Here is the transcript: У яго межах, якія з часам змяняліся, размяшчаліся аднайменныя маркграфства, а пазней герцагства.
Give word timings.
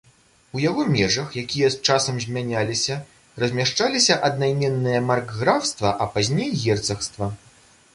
У 0.59 0.61
яго 0.69 0.85
межах, 0.93 1.35
якія 1.41 1.67
з 1.75 1.81
часам 1.89 2.15
змяняліся, 2.25 2.97
размяшчаліся 3.45 4.19
аднайменныя 4.31 5.05
маркграфства, 5.11 5.97
а 6.05 6.13
пазней 6.17 6.49
герцагства. 6.65 7.35